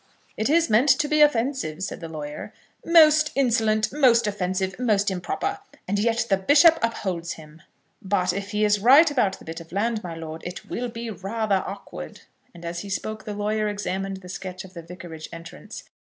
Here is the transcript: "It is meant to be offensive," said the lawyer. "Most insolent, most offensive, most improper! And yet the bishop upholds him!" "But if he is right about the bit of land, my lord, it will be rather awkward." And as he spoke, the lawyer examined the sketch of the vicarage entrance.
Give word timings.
"It 0.35 0.49
is 0.49 0.67
meant 0.67 0.89
to 0.89 1.07
be 1.07 1.21
offensive," 1.21 1.83
said 1.83 1.99
the 1.99 2.09
lawyer. 2.09 2.55
"Most 2.83 3.31
insolent, 3.35 3.93
most 3.93 4.25
offensive, 4.25 4.79
most 4.79 5.11
improper! 5.11 5.59
And 5.87 5.99
yet 5.99 6.25
the 6.27 6.37
bishop 6.37 6.79
upholds 6.81 7.33
him!" 7.33 7.61
"But 8.01 8.33
if 8.33 8.49
he 8.49 8.65
is 8.65 8.79
right 8.79 9.11
about 9.11 9.37
the 9.37 9.45
bit 9.45 9.59
of 9.59 9.71
land, 9.71 10.03
my 10.03 10.15
lord, 10.15 10.41
it 10.43 10.67
will 10.67 10.89
be 10.89 11.11
rather 11.11 11.63
awkward." 11.67 12.21
And 12.51 12.65
as 12.65 12.79
he 12.79 12.89
spoke, 12.89 13.25
the 13.25 13.35
lawyer 13.35 13.67
examined 13.67 14.17
the 14.23 14.27
sketch 14.29 14.65
of 14.65 14.73
the 14.73 14.81
vicarage 14.81 15.29
entrance. 15.31 15.83